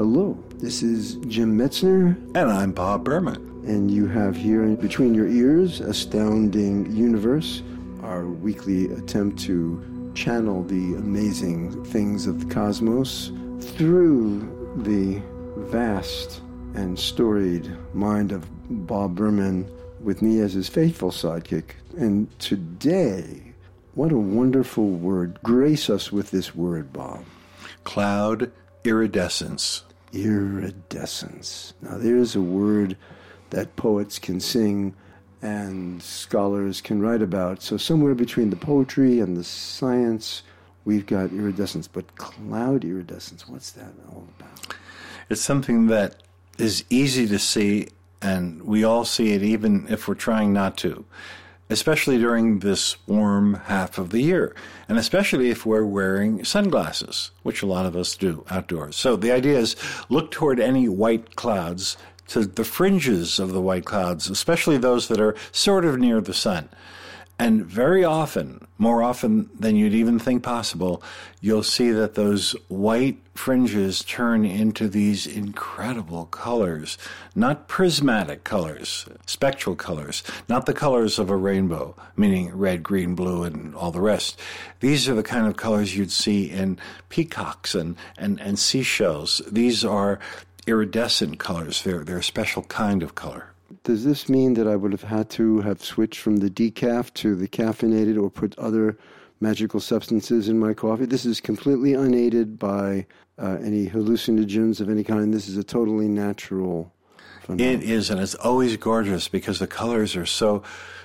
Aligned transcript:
Hello, 0.00 0.42
this 0.54 0.82
is 0.82 1.16
Jim 1.26 1.58
Metzner, 1.58 2.16
And 2.34 2.50
I'm 2.50 2.72
Bob 2.72 3.04
Berman. 3.04 3.36
and 3.66 3.90
you 3.90 4.06
have 4.06 4.34
here 4.34 4.66
between 4.76 5.12
your 5.12 5.28
ears 5.28 5.80
Astounding 5.82 6.90
Universe, 6.90 7.62
our 8.02 8.26
weekly 8.26 8.86
attempt 8.94 9.38
to 9.40 10.10
channel 10.14 10.62
the 10.62 10.94
amazing 10.94 11.84
things 11.84 12.26
of 12.26 12.40
the 12.40 12.54
cosmos 12.54 13.30
through 13.60 14.40
the 14.84 15.20
vast 15.68 16.40
and 16.72 16.98
storied 16.98 17.70
mind 17.92 18.32
of 18.32 18.46
Bob 18.86 19.14
Berman, 19.16 19.70
with 20.02 20.22
me 20.22 20.40
as 20.40 20.54
his 20.54 20.70
faithful 20.70 21.10
sidekick. 21.10 21.72
And 21.98 22.26
today, 22.38 23.52
what 23.92 24.12
a 24.12 24.16
wonderful 24.16 24.88
word. 24.88 25.38
Grace 25.42 25.90
us 25.90 26.10
with 26.10 26.30
this 26.30 26.54
word, 26.54 26.90
Bob. 26.90 27.22
Cloud 27.84 28.50
iridescence. 28.82 29.84
Iridescence. 30.12 31.74
Now, 31.82 31.98
there's 31.98 32.36
a 32.36 32.40
word 32.40 32.96
that 33.50 33.76
poets 33.76 34.18
can 34.18 34.40
sing 34.40 34.94
and 35.42 36.02
scholars 36.02 36.80
can 36.80 37.00
write 37.00 37.22
about. 37.22 37.62
So, 37.62 37.76
somewhere 37.76 38.14
between 38.14 38.50
the 38.50 38.56
poetry 38.56 39.20
and 39.20 39.36
the 39.36 39.44
science, 39.44 40.42
we've 40.84 41.06
got 41.06 41.32
iridescence. 41.32 41.88
But 41.88 42.16
cloud 42.16 42.84
iridescence, 42.84 43.48
what's 43.48 43.70
that 43.72 43.92
all 44.10 44.26
about? 44.38 44.74
It's 45.28 45.40
something 45.40 45.86
that 45.86 46.22
is 46.58 46.84
easy 46.90 47.26
to 47.28 47.38
see, 47.38 47.88
and 48.20 48.62
we 48.62 48.84
all 48.84 49.04
see 49.04 49.32
it 49.32 49.42
even 49.42 49.86
if 49.88 50.08
we're 50.08 50.14
trying 50.14 50.52
not 50.52 50.76
to, 50.78 51.04
especially 51.70 52.18
during 52.18 52.58
this 52.58 52.96
warm 53.06 53.54
half 53.66 53.96
of 53.96 54.10
the 54.10 54.20
year, 54.20 54.54
and 54.88 54.98
especially 54.98 55.50
if 55.50 55.64
we're 55.64 55.84
wearing 55.84 56.44
sunglasses, 56.44 57.30
which 57.44 57.62
a 57.62 57.66
lot 57.66 57.86
of 57.86 57.96
us 57.96 58.16
do 58.16 58.44
outdoors. 58.50 58.96
So 58.96 59.16
the 59.16 59.30
idea 59.30 59.58
is 59.58 59.76
look 60.08 60.30
toward 60.30 60.58
any 60.58 60.88
white 60.88 61.36
clouds 61.36 61.96
to 62.28 62.44
the 62.44 62.64
fringes 62.64 63.38
of 63.38 63.52
the 63.52 63.60
white 63.60 63.84
clouds, 63.84 64.28
especially 64.28 64.78
those 64.78 65.08
that 65.08 65.20
are 65.20 65.36
sort 65.52 65.84
of 65.84 65.98
near 65.98 66.20
the 66.20 66.34
sun. 66.34 66.68
And 67.40 67.64
very 67.64 68.04
often, 68.04 68.66
more 68.76 69.02
often 69.02 69.48
than 69.58 69.74
you'd 69.74 69.94
even 69.94 70.18
think 70.18 70.42
possible, 70.42 71.02
you'll 71.40 71.62
see 71.62 71.90
that 71.90 72.14
those 72.14 72.52
white 72.68 73.16
fringes 73.34 74.04
turn 74.04 74.44
into 74.44 74.88
these 74.88 75.26
incredible 75.26 76.26
colors. 76.26 76.98
Not 77.34 77.66
prismatic 77.66 78.44
colors, 78.44 79.06
spectral 79.24 79.74
colors, 79.74 80.22
not 80.50 80.66
the 80.66 80.74
colors 80.74 81.18
of 81.18 81.30
a 81.30 81.36
rainbow, 81.36 81.96
meaning 82.14 82.54
red, 82.54 82.82
green, 82.82 83.14
blue, 83.14 83.44
and 83.44 83.74
all 83.74 83.90
the 83.90 84.02
rest. 84.02 84.38
These 84.80 85.08
are 85.08 85.14
the 85.14 85.22
kind 85.22 85.46
of 85.46 85.56
colors 85.56 85.96
you'd 85.96 86.12
see 86.12 86.50
in 86.50 86.78
peacocks 87.08 87.74
and, 87.74 87.96
and, 88.18 88.38
and 88.38 88.58
seashells. 88.58 89.40
These 89.50 89.82
are 89.82 90.20
iridescent 90.66 91.38
colors, 91.38 91.84
they're, 91.84 92.04
they're 92.04 92.18
a 92.18 92.22
special 92.22 92.64
kind 92.64 93.02
of 93.02 93.14
color. 93.14 93.49
Does 93.84 94.04
this 94.04 94.28
mean 94.28 94.54
that 94.54 94.66
I 94.66 94.76
would 94.76 94.92
have 94.92 95.04
had 95.04 95.30
to 95.30 95.60
have 95.60 95.82
switched 95.82 96.20
from 96.20 96.38
the 96.38 96.50
decaf 96.50 97.14
to 97.14 97.34
the 97.34 97.48
caffeinated 97.48 98.20
or 98.20 98.30
put 98.30 98.58
other 98.58 98.98
magical 99.40 99.80
substances 99.80 100.48
in 100.48 100.58
my 100.58 100.74
coffee? 100.74 101.06
This 101.06 101.24
is 101.24 101.40
completely 101.40 101.94
unaided 101.94 102.58
by 102.58 103.06
uh, 103.38 103.58
any 103.62 103.88
hallucinogens 103.88 104.80
of 104.80 104.90
any 104.90 105.04
kind. 105.04 105.32
This 105.32 105.48
is 105.48 105.56
a 105.56 105.64
totally 105.64 106.08
natural 106.08 106.92
phenomenon. 107.40 107.82
It 107.82 107.82
is, 107.82 108.10
and 108.10 108.20
it's 108.20 108.34
always 108.34 108.76
gorgeous 108.76 109.28
because 109.28 109.58
the 109.58 109.66
colors 109.66 110.16
are 110.16 110.26
so, 110.26 110.62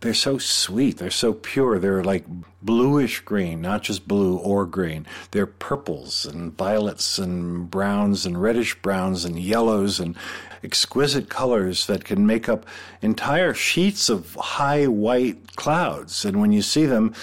they're 0.00 0.14
so 0.14 0.38
sweet. 0.38 0.98
They're 0.98 1.10
so 1.10 1.32
pure. 1.32 1.78
They're 1.78 2.04
like 2.04 2.24
bluish 2.62 3.20
green, 3.20 3.60
not 3.60 3.82
just 3.82 4.06
blue 4.06 4.36
or 4.36 4.66
green. 4.66 5.06
They're 5.30 5.46
purples 5.46 6.26
and 6.26 6.56
violets 6.56 7.18
and 7.18 7.70
browns 7.70 8.26
and 8.26 8.40
reddish 8.40 8.74
browns 8.82 9.24
and 9.24 9.38
yellows 9.38 10.00
and 10.00 10.16
exquisite 10.62 11.28
colors 11.28 11.86
that 11.86 12.04
can 12.04 12.26
make 12.26 12.48
up 12.48 12.66
entire 13.00 13.54
sheets 13.54 14.08
of 14.08 14.34
high 14.34 14.86
white 14.86 15.56
clouds. 15.56 16.24
And 16.24 16.40
when 16.40 16.52
you 16.52 16.62
see 16.62 16.86
them 16.86 17.14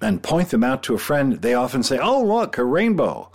and 0.00 0.22
point 0.22 0.50
them 0.50 0.64
out 0.64 0.82
to 0.84 0.94
a 0.94 0.98
friend, 0.98 1.42
they 1.42 1.54
often 1.54 1.82
say, 1.82 1.98
Oh, 1.98 2.22
look, 2.22 2.58
a 2.58 2.64
rainbow. 2.64 3.30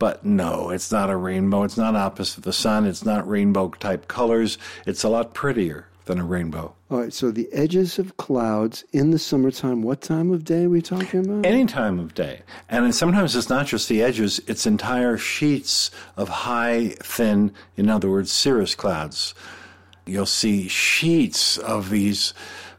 But 0.00 0.24
no, 0.24 0.70
it's 0.70 0.90
not 0.90 1.10
a 1.10 1.16
rainbow. 1.16 1.62
It's 1.62 1.76
not 1.76 1.94
opposite 1.94 2.42
the 2.42 2.54
sun. 2.54 2.86
It's 2.86 3.04
not 3.04 3.28
rainbow 3.28 3.68
type 3.68 4.08
colors. 4.08 4.56
It's 4.86 5.04
a 5.04 5.10
lot 5.10 5.34
prettier 5.34 5.86
than 6.06 6.18
a 6.18 6.24
rainbow. 6.24 6.74
All 6.90 7.00
right, 7.00 7.12
so 7.12 7.30
the 7.30 7.52
edges 7.52 7.98
of 7.98 8.16
clouds 8.16 8.82
in 8.92 9.10
the 9.10 9.18
summertime, 9.18 9.82
what 9.82 10.00
time 10.00 10.32
of 10.32 10.42
day 10.42 10.64
are 10.64 10.70
we 10.70 10.80
talking 10.80 11.26
about? 11.26 11.44
Any 11.44 11.66
time 11.66 12.00
of 12.00 12.14
day. 12.14 12.40
And 12.70 12.94
sometimes 12.94 13.36
it's 13.36 13.50
not 13.50 13.66
just 13.66 13.90
the 13.90 14.02
edges, 14.02 14.40
it's 14.46 14.66
entire 14.66 15.18
sheets 15.18 15.90
of 16.16 16.30
high, 16.30 16.94
thin, 17.00 17.52
in 17.76 17.90
other 17.90 18.08
words, 18.08 18.32
cirrus 18.32 18.74
clouds. 18.74 19.34
You'll 20.06 20.24
see 20.24 20.66
sheets 20.66 21.58
of 21.58 21.90
these 21.90 22.32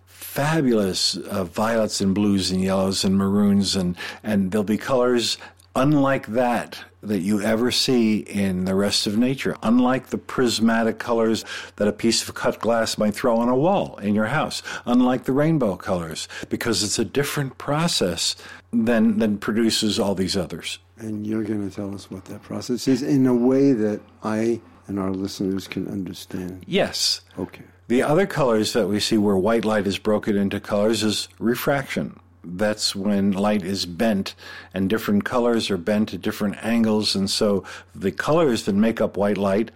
fabulous 0.08 1.18
uh, 1.18 1.44
violets 1.44 2.02
and 2.02 2.16
blues 2.16 2.50
and 2.50 2.62
yellows 2.64 3.04
and 3.04 3.16
maroons, 3.16 3.76
and, 3.76 3.96
and 4.24 4.52
there'll 4.52 4.64
be 4.64 4.80
colors 4.80 5.38
unlike 5.76 6.28
that 6.28 6.84
that 7.02 7.20
you 7.20 7.42
ever 7.42 7.72
see 7.72 8.18
in 8.18 8.66
the 8.66 8.76
rest 8.76 9.08
of 9.08 9.18
nature, 9.18 9.56
unlike 9.64 10.08
the 10.08 10.18
prismatic 10.18 11.00
colors 11.00 11.44
that 11.78 11.88
a 11.88 11.92
piece 11.92 12.28
of 12.28 12.36
cut 12.36 12.60
glass 12.60 12.98
might 12.98 13.16
throw 13.16 13.38
on 13.38 13.50
a 13.50 13.56
wall 13.56 13.98
in 13.98 14.14
your 14.14 14.28
house, 14.28 14.62
unlike 14.86 15.24
the 15.24 15.32
rainbow 15.32 15.76
colors, 15.76 16.28
because 16.50 16.84
it's 16.84 17.00
a 17.00 17.06
different 17.06 17.58
process 17.58 18.36
than, 18.72 19.18
than 19.18 19.38
produces 19.38 20.00
all 20.00 20.14
these 20.14 20.38
others. 20.38 20.78
And 20.98 21.26
you're 21.26 21.44
going 21.44 21.68
to 21.68 21.76
tell 21.76 21.94
us 21.96 22.12
what 22.12 22.26
that 22.26 22.44
process 22.44 22.88
is 22.88 23.02
in 23.02 23.26
a 23.26 23.34
way 23.34 23.74
that 23.74 24.02
I 24.24 24.62
and 24.88 25.00
our 25.00 25.12
listeners 25.12 25.68
can 25.68 25.88
understand. 25.88 26.64
Yes. 26.68 27.22
Okay. 27.40 27.64
The 27.88 28.04
other 28.04 28.28
colors 28.28 28.74
that 28.74 28.88
we 28.88 29.00
see 29.00 29.18
where 29.18 29.38
white 29.38 29.66
light 29.66 29.88
is 29.88 29.98
broken 29.98 30.38
into 30.38 30.60
colors 30.60 31.02
is 31.02 31.28
refraction. 31.40 32.20
That's 32.44 32.96
when 32.96 33.32
light 33.32 33.64
is 33.64 33.86
bent 33.86 34.36
and 34.74 34.90
different 34.90 35.26
colors 35.26 35.70
are 35.70 35.78
bent 35.78 36.14
at 36.14 36.22
different 36.22 36.58
angles. 36.64 37.16
And 37.16 37.30
so 37.30 37.64
the 37.94 38.12
colors 38.12 38.66
that 38.66 38.76
make 38.76 39.00
up 39.00 39.18
white 39.18 39.38
light 39.38 39.72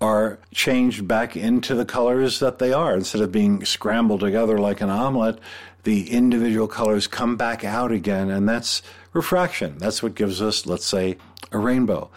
are 0.00 0.38
changed 0.52 1.08
back 1.08 1.36
into 1.36 1.74
the 1.74 1.86
colors 1.86 2.38
that 2.40 2.58
they 2.58 2.72
are. 2.72 2.94
Instead 2.94 3.22
of 3.22 3.32
being 3.32 3.64
scrambled 3.64 4.20
together 4.20 4.58
like 4.58 4.80
an 4.80 4.90
omelet, 4.90 5.38
the 5.84 6.10
individual 6.10 6.68
colors 6.68 7.06
come 7.06 7.36
back 7.36 7.64
out 7.64 7.92
again. 7.92 8.28
And 8.28 8.48
that's 8.48 8.82
refraction. 9.12 9.78
That's 9.78 10.02
what 10.02 10.14
gives 10.14 10.42
us, 10.42 10.66
let's 10.66 10.84
say, 10.84 11.16
a 11.50 11.58
rainbow. 11.58 12.10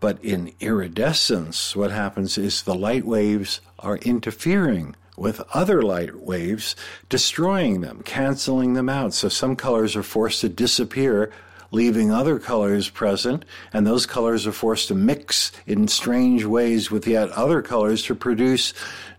But 0.00 0.22
in 0.24 0.52
iridescence, 0.60 1.74
what 1.74 1.90
happens 1.90 2.38
is 2.38 2.62
the 2.62 2.74
light 2.74 3.04
waves 3.04 3.60
are 3.80 3.96
interfering 3.98 4.94
with 5.18 5.42
other 5.52 5.82
light 5.82 6.16
waves, 6.16 6.76
destroying 7.08 7.80
them, 7.80 8.02
canceling 8.04 8.74
them 8.74 8.88
out. 8.88 9.14
So 9.14 9.28
some 9.28 9.56
colors 9.56 9.96
are 9.96 10.02
forced 10.02 10.40
to 10.42 10.48
disappear, 10.48 11.30
leaving 11.70 12.10
other 12.10 12.38
colors 12.38 12.88
present, 12.88 13.44
and 13.72 13.86
those 13.86 14.06
colors 14.06 14.46
are 14.46 14.52
forced 14.52 14.88
to 14.88 14.94
mix 14.94 15.52
in 15.66 15.86
strange 15.88 16.44
ways 16.44 16.90
with 16.90 17.06
yet 17.06 17.30
other 17.30 17.60
colors 17.60 18.02
to 18.04 18.14
produce 18.14 18.72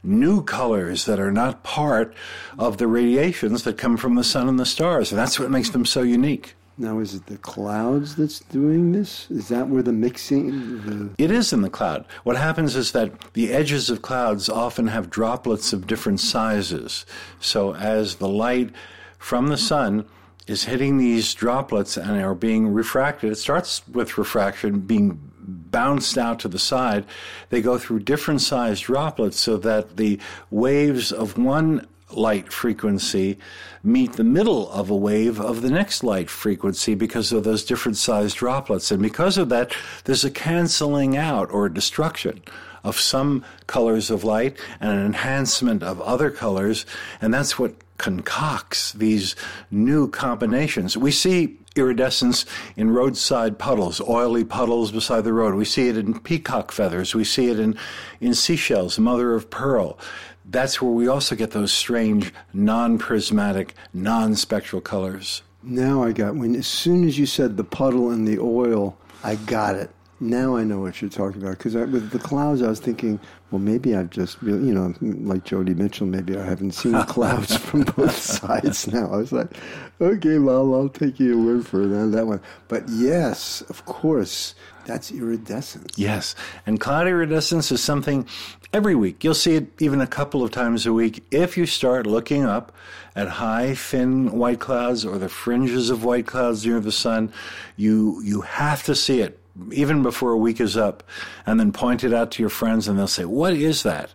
new 0.04 0.44
colors 0.44 1.06
that 1.06 1.20
are 1.20 1.32
not 1.32 1.64
part 1.64 2.14
of 2.58 2.78
the 2.78 2.88
radiations 2.88 3.64
that 3.64 3.78
come 3.78 3.98
from 3.98 4.16
the 4.16 4.24
sun 4.24 4.48
and 4.48 4.60
the 4.60 4.66
stars. 4.66 5.12
And 5.12 5.20
that's 5.20 5.40
what 5.40 5.52
makes 5.52 5.70
them 5.70 5.86
so 5.86 6.02
unique. 6.02 6.56
Now, 6.82 7.00
is 7.00 7.14
it 7.14 7.26
the 7.26 7.38
clouds 7.38 8.16
that's 8.16 8.40
doing 8.40 8.94
this? 8.94 9.30
Is 9.30 9.50
that 9.50 9.68
where 9.68 9.84
the 9.84 9.92
mixing? 9.92 10.82
The... 10.86 11.10
It 11.22 11.30
is 11.30 11.52
in 11.52 11.62
the 11.62 11.70
cloud. 11.70 12.06
What 12.24 12.38
happens 12.38 12.78
is 12.78 12.94
that 12.94 13.34
the 13.34 13.52
edges 13.52 13.90
of 13.90 14.02
clouds 14.02 14.48
often 14.48 14.88
have 14.88 15.10
droplets 15.10 15.74
of 15.74 15.88
different 15.88 16.22
sizes. 16.22 17.06
So 17.42 17.76
as 17.76 18.16
the 18.16 18.30
light 18.30 18.70
from 19.18 19.48
the 19.48 19.58
sun 19.58 20.06
is 20.48 20.64
hitting 20.64 20.98
these 20.98 21.34
droplets 21.34 21.98
and 21.98 22.22
are 22.22 22.34
being 22.34 22.74
refracted, 22.74 23.34
it 23.34 23.36
starts 23.36 23.86
with 23.90 24.18
refraction 24.18 24.80
being 24.80 25.20
bounced 25.38 26.18
out 26.18 26.40
to 26.40 26.48
the 26.48 26.60
side. 26.60 27.04
They 27.50 27.62
go 27.62 27.78
through 27.78 28.00
different 28.00 28.40
sized 28.40 28.86
droplets 28.86 29.38
so 29.38 29.58
that 29.58 29.98
the 29.98 30.18
waves 30.50 31.12
of 31.12 31.38
one 31.38 31.88
light 32.12 32.52
frequency 32.52 33.38
meet 33.84 34.14
the 34.14 34.24
middle 34.24 34.72
of 34.72 34.90
a 34.90 34.96
wave 34.96 35.40
of 35.40 35.62
the 35.62 35.70
next 35.70 36.04
light 36.04 36.30
frequency 36.30 36.96
because 36.96 37.32
of 37.32 37.44
those 37.44 37.64
different 37.64 37.98
sized 37.98 38.38
droplets. 38.38 38.92
And 38.92 39.02
because 39.02 39.38
of 39.38 39.50
that, 39.50 39.76
there's 40.04 40.26
a 40.26 40.32
canceling 40.32 41.16
out 41.16 41.52
or 41.52 41.70
destruction 41.70 42.42
of 42.84 43.00
some 43.00 43.44
colors 43.68 44.10
of 44.10 44.24
light 44.24 44.58
and 44.80 44.92
an 44.92 45.06
enhancement 45.06 45.84
of 45.84 46.02
other 46.02 46.32
colors. 46.32 46.86
And 47.22 47.34
that's 47.34 47.60
what 47.60 47.76
concocts 47.98 48.94
these 48.94 49.36
new 49.70 50.10
combinations. 50.10 50.98
We 50.98 51.12
see 51.12 51.58
iridescence 51.80 52.46
in 52.76 52.92
roadside 52.92 53.58
puddles, 53.58 54.00
oily 54.02 54.44
puddles 54.44 54.92
beside 54.92 55.24
the 55.24 55.34
road. 55.34 55.56
We 55.56 55.66
see 55.66 55.88
it 55.88 55.98
in 55.98 56.20
peacock 56.20 56.72
feathers. 56.72 57.16
We 57.16 57.24
see 57.24 57.50
it 57.50 57.60
in, 57.60 57.78
in 58.22 58.36
seashells, 58.36 59.00
mother 59.00 59.34
of 59.34 59.50
pearl. 59.50 59.98
That's 60.46 60.82
where 60.82 60.92
we 60.92 61.08
also 61.08 61.36
get 61.36 61.52
those 61.52 61.72
strange, 61.72 62.34
non 62.54 62.98
prismatic, 62.98 63.74
non 63.94 64.36
spectral 64.36 64.82
colors. 64.82 65.42
Now 65.62 66.04
I 66.04 66.12
got 66.12 66.36
when 66.36 66.56
as 66.56 66.68
soon 66.68 67.08
as 67.08 67.18
you 67.18 67.26
said 67.26 67.58
the 67.58 67.64
puddle 67.64 68.12
and 68.12 68.28
the 68.28 68.40
oil, 68.40 68.98
I 69.24 69.36
got 69.36 69.76
it. 69.76 69.92
Now 70.22 70.58
I 70.58 70.66
know 70.66 70.80
what 70.80 71.02
you're 71.02 71.10
talking 71.10 71.42
about 71.42 71.58
because 71.58 71.76
with 71.76 72.12
the 72.12 72.20
clouds, 72.20 72.62
I 72.62 72.68
was 72.68 72.82
thinking, 72.82 73.22
well, 73.52 73.60
maybe 73.60 73.96
I've 73.96 74.10
just 74.10 74.42
really, 74.42 74.68
you 74.68 74.74
know, 74.74 74.94
like 75.02 75.46
Joni 75.46 75.76
Mitchell, 75.76 76.08
maybe 76.08 76.38
I 76.38 76.44
haven't 76.44 76.72
seen 76.72 77.02
clouds 77.08 77.56
from 77.56 77.84
both 77.84 78.18
sides. 78.18 78.88
Now 78.88 79.14
I 79.14 79.18
was 79.18 79.32
like, 79.32 79.56
okay, 80.02 80.38
well, 80.38 80.74
I'll 80.76 80.90
take 80.90 81.20
your 81.20 81.38
word 81.38 81.66
for 81.66 81.88
that, 81.88 82.12
that 82.12 82.28
one. 82.28 82.42
But 82.68 82.84
yes, 82.90 83.62
of 83.70 83.86
course, 83.86 84.56
that's 84.86 85.10
iridescence. 85.10 85.98
Yes, 85.98 86.36
and 86.66 86.82
cloud 86.82 87.08
iridescence 87.08 87.72
is 87.72 87.82
something 87.82 88.28
every 88.74 88.96
week. 88.96 89.24
You'll 89.24 89.34
see 89.36 89.56
it 89.56 89.68
even 89.82 90.02
a 90.02 90.08
couple 90.08 90.44
of 90.44 90.52
times 90.52 90.86
a 90.86 90.92
week 90.92 91.24
if 91.32 91.58
you 91.58 91.66
start 91.66 92.06
looking 92.06 92.44
up 92.44 92.74
at 93.16 93.28
high, 93.28 93.74
thin 93.74 94.32
white 94.32 94.60
clouds 94.60 95.06
or 95.06 95.18
the 95.18 95.30
fringes 95.30 95.90
of 95.90 96.04
white 96.04 96.28
clouds 96.28 96.66
near 96.66 96.80
the 96.80 96.92
sun. 96.92 97.32
You 97.78 98.22
you 98.24 98.42
have 98.42 98.84
to 98.84 98.96
see 98.96 99.22
it 99.22 99.39
even 99.72 100.04
before 100.04 100.32
a 100.32 100.38
week 100.38 100.60
is 100.60 100.78
up, 100.78 101.04
and 101.46 101.60
then 101.60 101.72
point 101.72 102.04
it 102.04 102.14
out 102.14 102.32
to 102.32 102.44
your 102.44 102.50
friends, 102.50 102.88
and 102.88 102.98
they'll 102.98 103.08
say, 103.08 103.26
What 103.26 103.54
is 103.54 103.84
that? 103.84 104.14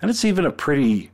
And 0.00 0.10
it's 0.10 0.24
even 0.24 0.46
a 0.46 0.52
pretty 0.52 1.10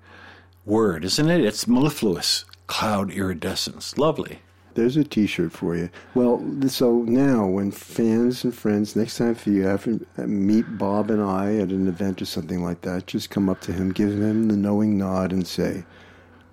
word, 0.64 1.04
isn't 1.04 1.30
it? 1.30 1.44
It's 1.44 1.66
mellifluous 1.66 2.44
cloud 2.66 3.10
iridescence. 3.10 3.98
Lovely. 3.98 4.40
There's 4.74 4.96
a 4.96 5.02
T-shirt 5.02 5.50
for 5.50 5.74
you. 5.74 5.90
Well, 6.14 6.40
so 6.68 7.02
now 7.02 7.46
when 7.46 7.72
fans 7.72 8.44
and 8.44 8.54
friends, 8.54 8.94
next 8.94 9.18
time 9.18 9.30
if 9.30 9.44
you 9.44 9.62
have 9.62 9.88
uh, 10.16 10.22
meet 10.26 10.78
Bob 10.78 11.10
and 11.10 11.20
I 11.20 11.56
at 11.56 11.70
an 11.70 11.88
event 11.88 12.22
or 12.22 12.26
something 12.26 12.62
like 12.62 12.82
that, 12.82 13.08
just 13.08 13.28
come 13.28 13.48
up 13.48 13.60
to 13.62 13.72
him, 13.72 13.90
give 13.90 14.10
him 14.10 14.46
the 14.46 14.56
knowing 14.56 14.96
nod, 14.96 15.32
and 15.32 15.44
say, 15.44 15.84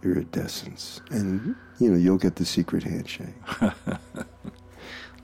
"Iridescence," 0.04 1.02
and 1.12 1.56
you 1.80 1.92
know 1.92 1.98
you'll 1.98 2.18
get 2.18 2.38
the 2.38 2.46
secret 2.46 2.82
handshake. 2.82 3.36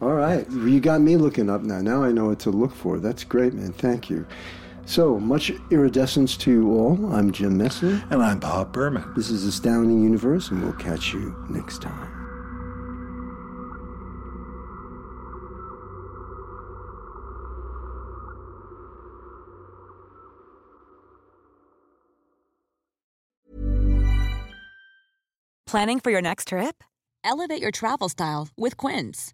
All 0.01 0.13
right. 0.13 0.49
You 0.49 0.79
got 0.79 0.99
me 1.01 1.15
looking 1.15 1.47
up 1.47 1.61
now. 1.61 1.79
Now 1.79 2.03
I 2.03 2.11
know 2.11 2.25
what 2.25 2.39
to 2.39 2.49
look 2.49 2.73
for. 2.73 2.97
That's 2.97 3.23
great, 3.23 3.53
man. 3.53 3.71
Thank 3.71 4.09
you. 4.09 4.25
So, 4.87 5.19
much 5.19 5.51
iridescence 5.69 6.35
to 6.37 6.51
you 6.51 6.71
all. 6.71 7.13
I'm 7.13 7.31
Jim 7.31 7.57
Metzner. 7.57 8.03
And 8.11 8.23
I'm 8.23 8.39
Bob 8.39 8.73
Berman. 8.73 9.13
This 9.15 9.29
is 9.29 9.43
Astounding 9.43 10.03
Universe, 10.03 10.49
and 10.49 10.63
we'll 10.63 10.73
catch 10.73 11.13
you 11.13 11.35
next 11.49 11.83
time. 11.83 12.17
Planning 25.67 25.99
for 25.99 26.09
your 26.09 26.21
next 26.21 26.47
trip? 26.47 26.83
Elevate 27.23 27.61
your 27.61 27.71
travel 27.71 28.09
style 28.09 28.49
with 28.57 28.75
Quince. 28.75 29.33